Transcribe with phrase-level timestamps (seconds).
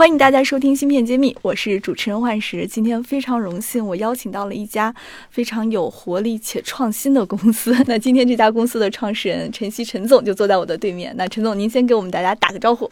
[0.00, 2.66] 欢迎大家收听《芯片揭秘》，我是主持人幻石。
[2.66, 4.94] 今天非常荣幸，我邀请到了一家
[5.28, 7.76] 非常有活力且创新的公司。
[7.86, 11.14] 那今天这家公司的创始人陈曦陈总就坐在我的对面。
[11.18, 12.90] 那陈总，您先给我们大家打个招呼。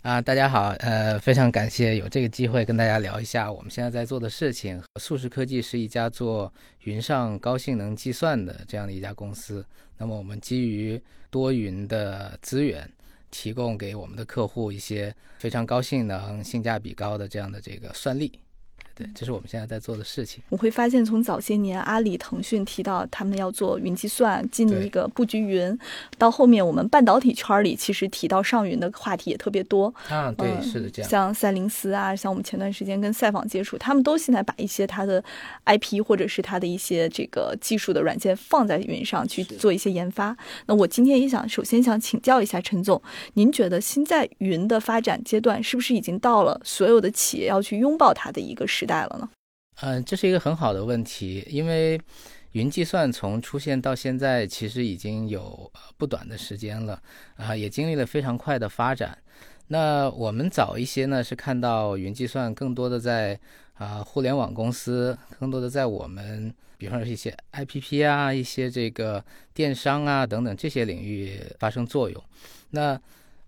[0.00, 4.80] 啊，大家好，呃，非常感谢有这个机会跟大家聊一下我们现在在做的事情。
[4.98, 6.50] 速实科技是一家做
[6.84, 9.62] 云上高性能计算的这样的一家公司。
[9.98, 10.98] 那么我们基于
[11.28, 12.88] 多云的资源。
[13.30, 18.40] 提供给我们的客户一些非常高性能、性价比高的这样的这个算力。
[18.96, 20.42] 对，这是我们现在在做的事情。
[20.48, 25.78] 我会发现，从早些年阿里、腾讯提到他们要做云计算，进一个布局云，
[26.16, 29.94] 到后面我们半导体圈里其实提到上云的话题也特别多。
[30.08, 31.10] 啊，对，是的，这样。
[31.10, 35.22] 像赛灵思啊，像我们前段时间跟赛访接触，他们都现在把一些它的
[35.66, 40.34] IP 或者是它的一些这个技术的软件放在云上去做一些研发。
[40.64, 43.02] 那我今天也想首先想请教一下陈总，
[43.34, 48.85] 您觉得现在云的发展阶段是不是已经到了所有的企业要去拥抱它的一个时？
[48.86, 49.28] 代了呢？
[49.82, 52.00] 嗯，这是一个很好的问题，因为
[52.52, 57.02] 云计算从出现到现在，其实已经有不短的时间了
[57.36, 59.18] 啊，也经历了非常快的发展。
[59.68, 63.38] 那我们早一些呢，是看到云计算更多的在
[63.74, 69.22] 啊互联网公司，更多的在我们，比方说一些 IPP 啊，一些这个
[69.52, 72.22] 电商啊等等这些领域发生作用。
[72.70, 72.98] 那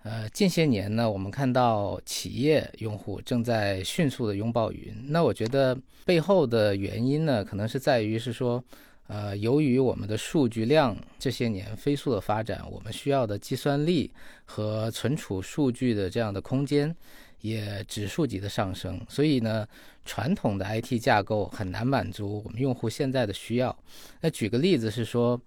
[0.09, 4.91] 呃，近些年呢，我们看到企业用户正在迅速的拥抱云。
[5.09, 8.65] 那我觉得背后的原因呢，可能是在于是说，
[9.09, 14.11] 呃，由于我们的数据量这些年飞速的发展，我们需要的计算力
[14.47, 16.97] 和存储数据的这样的空间
[17.43, 19.69] 也指数级的上升，所以呢，
[20.07, 23.79] 传统的 IT 架构很难满足我们用户现在的需要。
[24.23, 25.39] 那举个例子是说。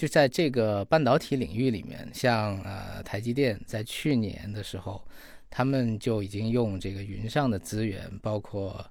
[0.00, 5.06] 就在这个半导体领域里面，像呃台积电在去年的时候，
[5.50, 8.82] 他们就已经用这个云上的资源，包括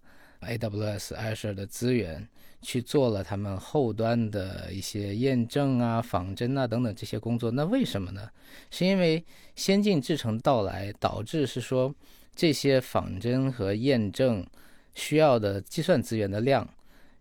[0.41, 2.27] AWS、Azure 的资源，
[2.61, 7.49] 去做了他们后端的一些验证啊、仿真啊等等这些工作。
[7.49, 8.29] 那为什么呢？
[8.69, 11.91] 是因为先进制程到来，导致是说
[12.35, 14.45] 这些仿真和验证
[14.93, 16.71] 需要的计算资源的量，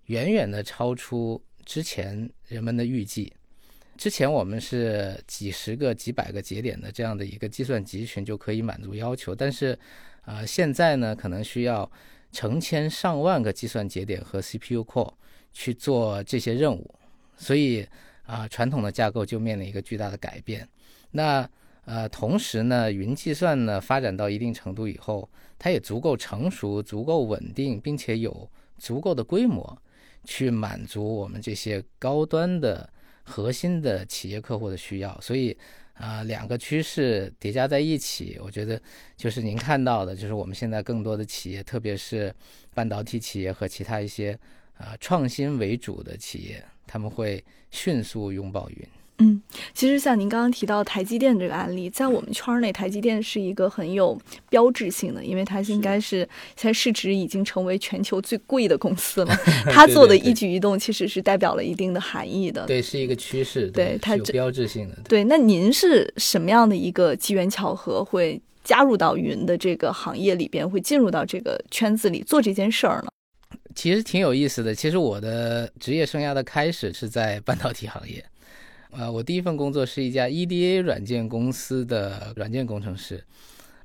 [0.08, 3.32] 远远的超出之前人们的预计。
[3.98, 9.76] 之前我们是几十个、几百个节点的这样的一个计算集群就可以满足要求，但是，
[10.24, 11.90] 呃，现在呢，可能需要
[12.30, 15.12] 成千上万个计算节点和 CPU core
[15.52, 16.94] 去做这些任务，
[17.36, 17.84] 所以
[18.22, 20.66] 啊，传统的架构就面临一个巨大的改变。
[21.10, 21.50] 那
[21.84, 28.48] 呃，同时呢，云计算呢发展到一定程度以后，它也足够成熟、足够稳定，并且有
[28.78, 29.76] 足够的规模
[30.22, 32.88] 去满足我们这些高端的。
[33.28, 35.56] 核心的企业客户的需要，所以
[35.94, 38.80] 啊，两个趋势叠加在一起，我觉得
[39.16, 42.34] 就是您看到的，就是我们现在更多的企业，特别是
[42.74, 44.38] 半导体企业和其他一些
[44.78, 48.88] 啊创新为主的企业，他们会迅速拥抱云。
[49.20, 49.42] 嗯，
[49.74, 54.16] 其实像您刚刚提到台积电这个案例，在我们圈内，台积电是一个很有
[54.48, 56.18] 标志性的，因为它应该是
[56.54, 59.34] 现在市值已经成为全球最贵的公司了。
[59.72, 62.64] 它做的一举一动，其实是代表了一定的含义的。
[62.66, 63.68] 对，是一个趋势。
[63.72, 64.96] 对，它有标志性的。
[65.08, 73.08] 对，那您是什么样的一个机缘巧合，会加入到云的这个行业里边，会进入到这个圈子里做这件事儿呢？
[73.74, 74.72] 其实挺有意思的。
[74.72, 78.24] 其实我的职业生涯的开始是在半导体行业。
[78.90, 83.22] 呃，我第一份工作是一家 EDA 软件公司的软件工程师，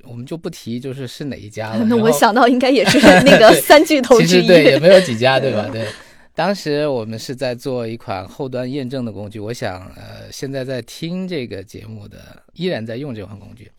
[0.03, 1.83] 我们就不提就是是哪一家了。
[1.89, 4.47] 那我想到应该也是那个 三巨头之一。
[4.47, 5.67] 对，也没有几家，对吧？
[5.71, 5.85] 对，
[6.33, 9.41] 当时我们是在做一款后端验证的工具。
[9.41, 13.69] 我想，呃，现在在听这个节目的依然在用这款工具。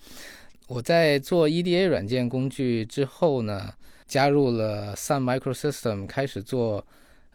[0.69, 3.73] 我在做 EDA 软件工具之后呢，
[4.07, 6.87] 加入了 Sun Microsystem，开始做。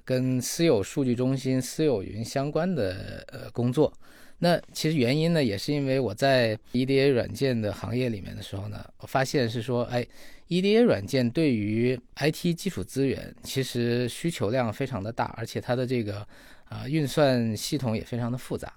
[0.09, 3.94] 跟私有数据中心、私有云相关的呃工作，
[4.39, 10.03] 那其实原因呢，也是因为我在 EDA 软件的行业里面的时候呢，我发现是说，哎
[10.47, 16.25] ，EDA 软件对于 IT 基础资源其实需求量非常的大，而且它的这个
[16.63, 18.73] 啊运算系统也非常的复杂，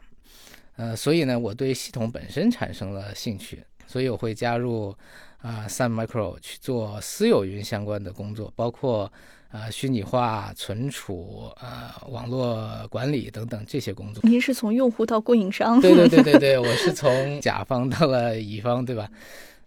[0.77, 3.65] 呃，所以呢，我对系统本身产生了兴趣。
[3.87, 4.95] 所以我会加入
[5.39, 9.11] 啊 Sun Micro 去做私有云相关的工作，包括
[9.51, 14.23] 啊虚拟化、存储、啊网络管理等等这些工作。
[14.29, 15.81] 您是从用户到供应商？
[15.81, 19.11] 对对对对对，我是从甲方到了乙方，对吧？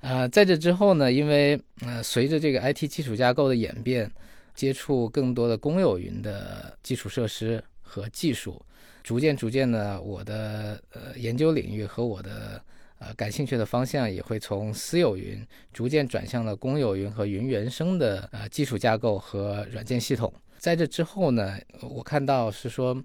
[0.02, 4.12] 啊，在这之后呢，因为呃随着这个 IT 基础架构的演变，
[4.54, 8.62] 接触更多的公有云的基础设施和技术。
[9.04, 12.60] 逐渐逐渐的，我的呃研究领域和我的
[13.00, 20.34] 呃感兴趣的方向也会从私有云逐渐转向了公有云和云原生的呃基础架构和软件系统。
[20.58, 22.96] 在这之后呢，我看到是说，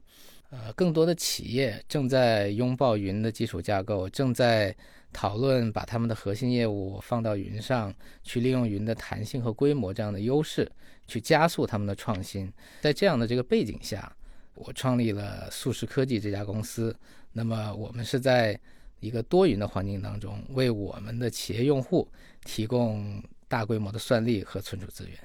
[0.51, 4.75] 呃更多的企业正在拥抱云的基础架构，正在
[5.13, 10.71] 讨论把他们的核心业务放到云上去，利用云的弹性和规模这样的优势，
[11.07, 12.53] 去加速他们的创新。
[12.81, 14.13] 在这样的这个背景下。
[14.55, 16.95] 我创立了速食科技这家公司，
[17.33, 18.59] 那么我们是在
[19.01, 22.07] 一个多云的环境当中，为我们的企业用户
[22.45, 25.19] 提供大规模的算力和存储资源。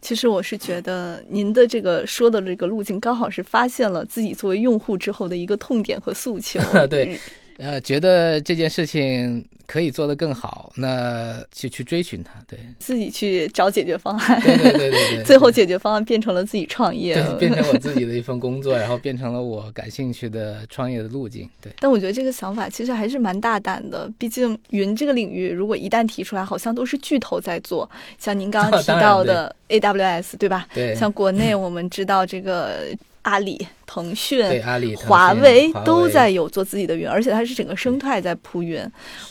[0.00, 6.60] 其实我是觉得您的这个说的这个路径，刚好是发现了自己作为用户之后的一个痛点和诉求。
[6.88, 7.18] 对。
[7.58, 21.72] 呃，觉得这件事情可以做得更好，那去去追寻它，对，自己去找解决方案，对对对对对， 最后解决方案变成了自己创业，对，变成我 自己的一份工作，然后变成了我感兴趣的创业的路径，对。
[21.80, 30.66] 但我觉得这个想法其实还是蛮大胆的，毕竟云这个领域，如果一旦提出来，好像都是巨头在做，像您刚刚 提到的 AWS，对吧？
[30.74, 30.94] 对。
[30.96, 32.86] 像国内我们知道这个。
[33.24, 38.80] 阿里、腾讯、阿里、华为都在有做自己的云，而且它是整个生态在铺云。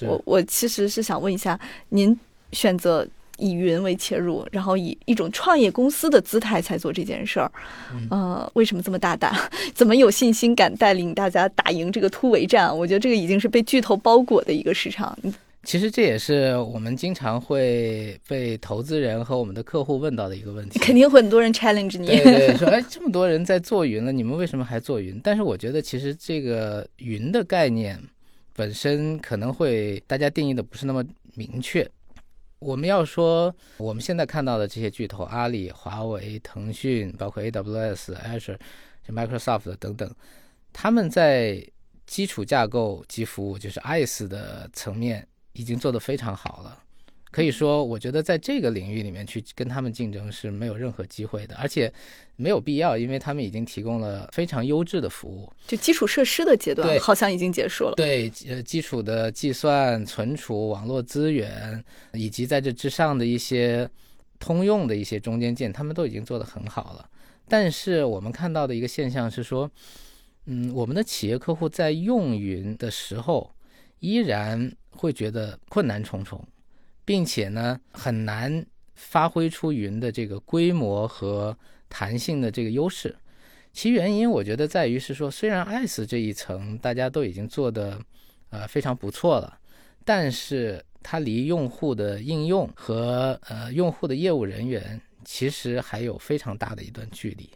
[0.01, 1.59] 我我其实是想问一下，
[1.89, 2.15] 您
[2.51, 3.07] 选择
[3.37, 7.51] 以云为切入，然后以一种创业公司的姿态才做这件事儿，
[8.09, 9.33] 呃，为什么这么大胆？
[9.73, 12.75] 怎么有信心敢带领大家打赢这个突围战？
[12.77, 15.17] 我觉得这个已经是被巨头包裹的一个市场。
[15.63, 20.77] 其实这也是我们经常会被投资人和我们的客户问到的一个问题。
[20.79, 25.19] 肯定会很多人 challenge 你，对对，说哎，这么多人在做云了，你们为什么还做云？
[25.23, 27.97] 但是我觉得，其实这个云的概念
[28.53, 31.89] 本身可能会大家定义的不是那么明确。
[32.59, 38.57] 我们要说我们现在看到的这些巨头，阿里、华为、腾讯，包括 AWS、Azure、
[39.07, 40.13] Microsoft 等等，
[40.73, 41.65] 他们在
[42.05, 45.25] 基础架构及服务，就是 IaaS 的层面。
[45.53, 46.83] 已经做得非常好了，
[47.31, 51.91] 可以说，我觉得在这个领域里面去跟他们竞争是没有任何机会的，而且
[52.35, 55.51] 没有必要，因为他们已经提供了非常优质的服务。
[55.67, 57.93] 就基础设施的阶段，好像已经结束了。
[57.95, 61.83] 对，呃，基础的计算、存储、网络资源，
[62.13, 63.89] 以及在这之上的一些
[64.39, 67.09] 通用的一些中间件，他们都已经做得很好了。
[67.47, 69.69] 但是我们看到的一个现象是说，
[70.45, 73.53] 嗯，我们的企业客户在用云的时候。
[74.03, 76.45] 依然会觉得困难重重，
[77.05, 78.65] 并且呢很难
[78.95, 81.57] 发挥出云的这个规模和
[81.87, 83.15] 弹性的这个优势。
[83.71, 87.97] 其原因我觉得在于是说，虽然 S 这一层大家都已经做的
[88.49, 89.57] 呃非常不错了，
[90.03, 97.49] 但是它离用户的应用和呃用户的业务人员其实还有非常大的一段距离。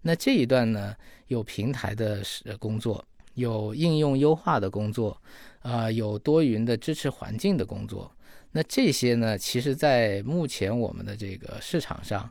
[0.00, 3.04] 那这一段呢，有平台的呃工作，
[3.34, 5.20] 有应用优化的工作。
[5.60, 8.10] 啊，有多云的支持环境的工作，
[8.52, 12.30] 那这些呢，其实，在目前我们的这个市场上，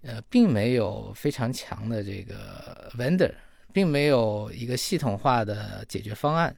[0.00, 3.32] 呃，并没有非常强的这个 vendor，
[3.72, 6.54] 并没有一个系统化的解决方案，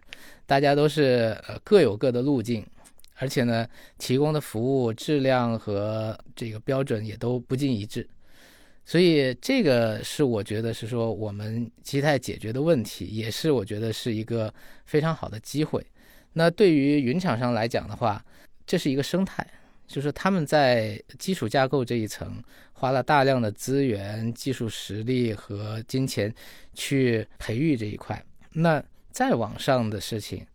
[0.46, 2.64] 大家都是呃各有各的路径，
[3.16, 8.08] 而且呢，提供的服务质量和这个标准也都不尽一致。
[8.84, 15.84] 所以这个是我觉得是说我们基泰解决的问题，也是我觉得是一个非常好的机会。
[16.38, 18.22] 那对于云厂商来讲的话，
[18.66, 19.46] 这是一个生态，
[19.86, 26.30] 就是他们在基础架构这一层花了大量的资源、技术实力和金钱
[26.74, 28.22] 去培育这一块。
[28.52, 30.46] 那再往上的事情，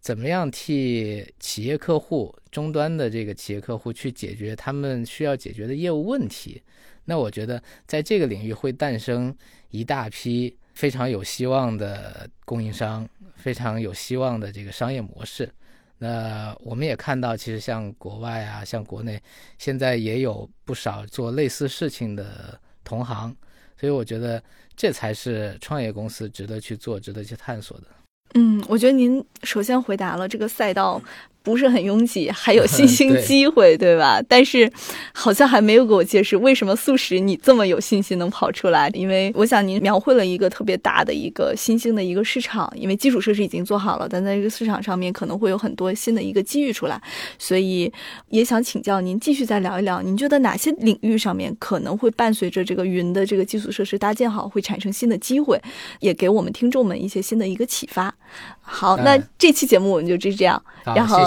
[0.00, 6.60] 怎么样替企业客户终端的这个企业客户去解决他们需要解决的业务问题？
[7.04, 9.32] 那我觉得，在这个领域会诞生
[9.70, 13.04] 一大批非常有希望的供应商，
[13.34, 15.52] 非常有希望的这个商业模式。
[15.98, 19.20] 那我们也看到，其实像国外啊，像国内，
[19.58, 23.36] 现在也有不少做类似事情的同行。
[23.76, 24.40] 所以我觉得，
[24.76, 27.86] 这才是创业公司值得去做、值得去探索的。
[28.34, 31.02] 嗯，我觉得您首先回答了这个赛道
[31.42, 34.20] 不是很拥挤， 还有新兴机会，对吧？
[34.28, 34.70] 但是
[35.12, 38.88] 好像还没有给我解释为什么素食你这么有信心能跑出来。
[38.94, 47.00] 因为我想您描绘了一个特别大的一个新兴的一个市场，因为基础设施已经做好了，但在这个市场上面可能会有很多新的一个机遇出来，
[47.38, 47.90] 所以
[48.28, 55.60] 也想请教您继续再聊一聊，您觉得哪些领域上面可能会伴随着这个云的这个基础设施搭建好，会产生新的机会，
[56.00, 58.14] 也给我们听众们一些新的一个启发。
[58.60, 60.62] 好，那嗯这期节目我们就这样。
[60.94, 61.18] 然后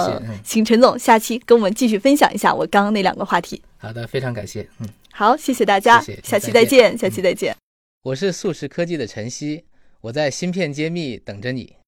[0.44, 3.62] 请陈总下期跟我们继续分享一下我刚刚那两个话题。
[3.78, 7.56] 好的，非常感谢，嗯，好，谢谢大家，谢谢下期再见再见，下期再见。
[8.02, 9.64] 我是素食科技的晨曦，
[10.00, 11.81] 我在芯片揭秘等着你。